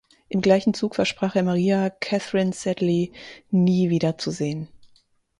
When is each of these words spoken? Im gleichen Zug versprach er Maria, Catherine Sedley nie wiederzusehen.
Im 0.29 0.41
gleichen 0.41 0.73
Zug 0.73 0.95
versprach 0.95 1.35
er 1.35 1.43
Maria, 1.43 1.91
Catherine 1.91 2.53
Sedley 2.53 3.11
nie 3.51 3.91
wiederzusehen. 3.91 4.67